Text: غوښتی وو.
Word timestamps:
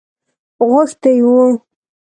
غوښتی 0.69 1.13
وو. 1.25 1.41